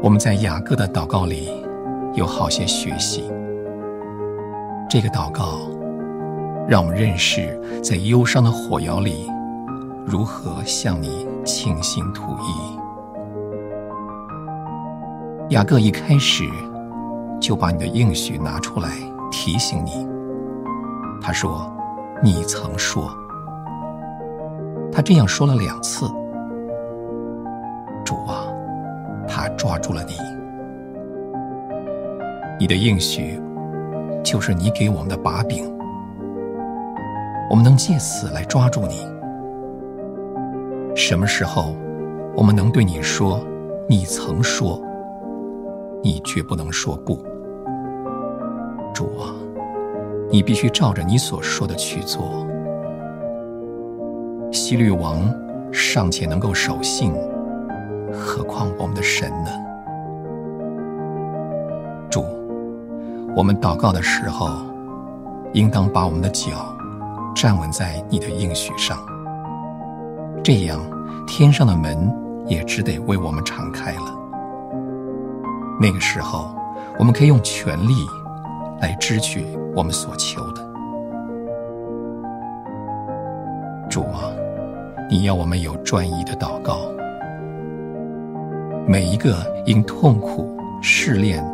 [0.00, 1.50] 我们在雅各的祷告里
[2.14, 3.24] 有好些学习。
[4.88, 5.58] 这个祷告
[6.68, 9.28] 让我们认识在忧伤的火窑里
[10.06, 12.78] 如何向你倾心吐意。
[15.50, 16.44] 雅各一开始
[17.40, 18.90] 就把你的应许拿出来
[19.32, 20.06] 提醒你。
[21.20, 21.70] 他说
[22.22, 23.10] ：“你曾说。”
[24.92, 26.08] 他这样说了两次。
[29.58, 30.14] 抓住了你。
[32.58, 33.38] 你的应许
[34.24, 35.70] 就是你给我们的把柄，
[37.50, 39.06] 我们能借此来抓住你。
[40.96, 41.74] 什么时候
[42.34, 43.44] 我们能对你说
[43.86, 44.80] ：“你曾说。”
[46.00, 47.18] 你绝不能说不，
[48.94, 49.34] 主啊，
[50.30, 52.46] 你必须照着你所说的去做。
[54.52, 55.28] 希律王
[55.72, 57.12] 尚且能够守信，
[58.18, 59.50] 何况我们的神呢？
[62.10, 62.24] 主，
[63.36, 64.48] 我们祷告的时候，
[65.52, 66.76] 应当把我们的脚
[67.34, 68.98] 站稳在你的应许上，
[70.42, 70.80] 这样
[71.26, 72.12] 天上的门
[72.46, 74.14] 也只得为我们敞开了。
[75.80, 76.54] 那个时候，
[76.98, 77.94] 我们可以用全力
[78.80, 80.68] 来支取我们所求的。
[83.88, 84.28] 主啊，
[85.08, 86.78] 你要我们有专一的祷告。
[88.88, 89.36] 每一个
[89.66, 91.44] 因痛苦试炼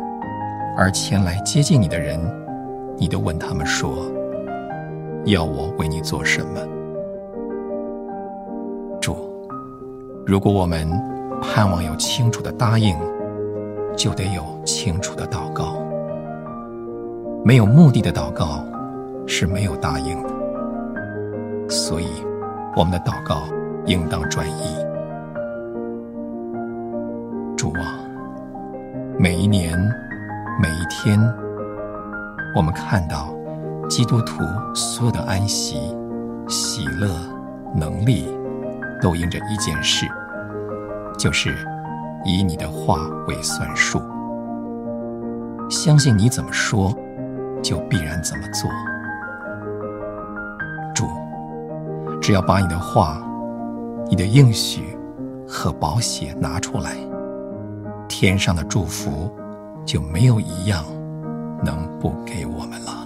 [0.77, 2.17] 而前来接近你的人，
[2.97, 4.09] 你都问他们说
[5.27, 6.61] ：“要我为你做什么？”
[9.01, 9.17] 主，
[10.25, 10.89] 如果我们
[11.41, 12.95] 盼望有清楚的答应。
[13.97, 15.77] 就得有清楚的祷告，
[17.45, 18.61] 没有目的的祷告
[19.25, 20.29] 是没有答应的。
[21.69, 22.07] 所以，
[22.75, 23.43] 我们的祷告
[23.85, 24.84] 应当专一。
[27.65, 27.97] 主啊，
[29.17, 29.75] 每一年、
[30.61, 31.19] 每一天，
[32.55, 33.33] 我们看到
[33.89, 34.43] 基督徒
[34.75, 35.79] 所有的安息、
[36.47, 37.09] 喜乐、
[37.73, 38.27] 能力，
[39.01, 40.05] 都因着一件事，
[41.17, 41.57] 就是。
[42.23, 43.99] 以你的话为算数，
[45.67, 46.93] 相信你怎么说，
[47.63, 48.69] 就必然怎么做。
[50.93, 51.07] 主，
[52.21, 53.19] 只要把你的话、
[54.07, 54.95] 你的应许
[55.47, 56.95] 和宝血拿出来，
[58.17, 59.29] 天上的祝福
[59.85, 60.85] 就没有一样
[61.61, 63.05] 能不给我们了。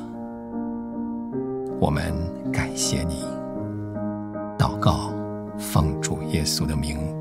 [1.81, 2.13] 我们
[2.53, 3.25] 感谢你，
[4.55, 5.11] 祷告，
[5.57, 7.18] 奉主耶稣的名。